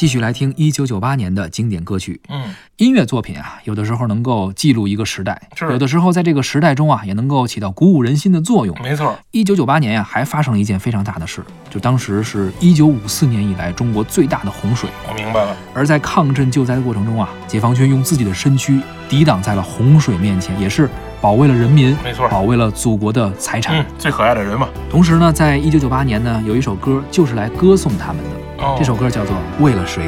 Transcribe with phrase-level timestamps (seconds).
[0.00, 2.18] 继续来听一九九八年的经典歌曲。
[2.30, 8.74] 嗯，音乐作品啊，有的时候能够记录一个时代，是有的时候在这个时代中啊，也能够起到鼓舞人心的作用。
[8.82, 14.88] 没错，一九九八年呀、还发生了一件非常大的事，就当时是一九五四年以来中国最大的洪水。
[15.06, 15.54] 我明白了。
[15.74, 20.88] 而在抗震救灾的过程中啊，解放军用自己的身躯抵挡在了洪水面前，也是
[21.20, 23.78] 保卫了人民，没错保卫了祖国的财产。
[23.78, 24.66] 嗯，最可爱的人嘛。
[24.88, 28.30] 同时呢，在一九九八年呢，有一首歌就是来歌颂他们的，
[28.76, 30.04] 这首歌叫做《为了谁》，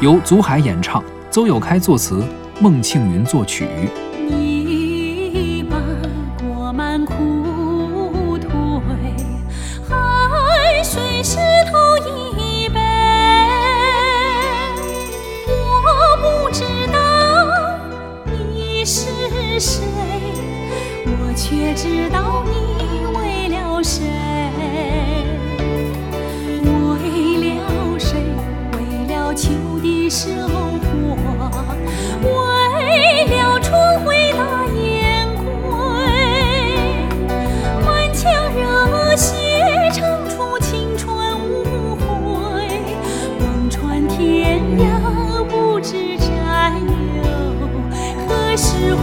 [0.00, 2.24] 由祖海演唱，邹友开作词，
[2.60, 3.68] 孟庆云作曲。
[4.28, 5.76] 你把
[6.44, 8.50] 过满苦腿，
[9.88, 11.36] 汗水湿
[11.70, 12.80] 透衣背。
[15.46, 16.98] 我不知道
[18.26, 19.84] 你是谁，
[21.06, 24.02] 我却知道你为了谁。
[29.34, 29.50] 秋
[29.80, 31.16] 的收获，
[32.22, 35.74] 为了春回大雁归，
[37.82, 39.32] 满腔热血
[39.92, 41.08] 唱出青春
[41.40, 42.02] 无悔，
[43.40, 47.22] 望穿天涯，不知战友
[48.28, 49.00] 何时回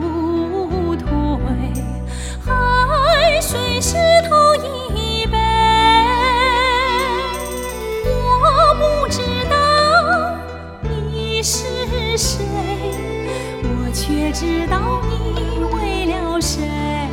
[0.00, 1.08] 不退，
[2.44, 3.96] 汗水湿
[4.28, 4.54] 透
[4.94, 5.36] 衣背。
[8.04, 9.56] 我不知道
[10.82, 12.44] 你是谁，
[13.62, 17.07] 我却知道你为了谁。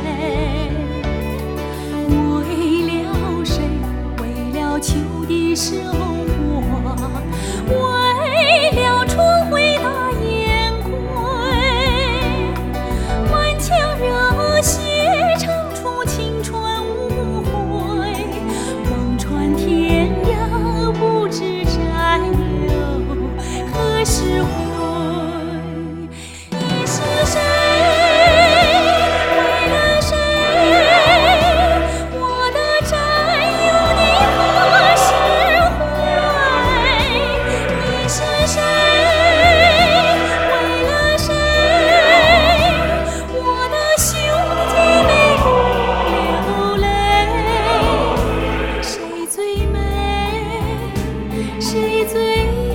[51.86, 52.65] 你最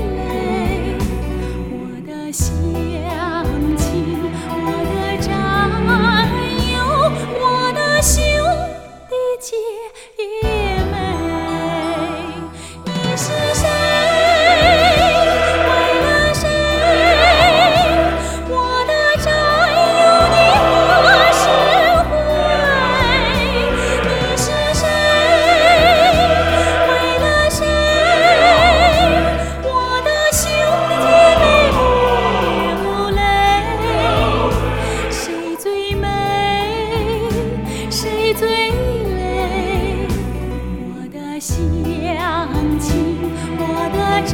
[42.80, 43.18] 亲，
[43.58, 43.62] 我
[43.92, 44.34] 的战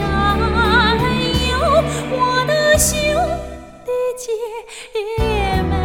[1.49, 1.53] 友，
[2.11, 2.15] 我
[2.45, 2.91] 的兄
[3.85, 4.31] 弟姐
[5.63, 5.76] 妹。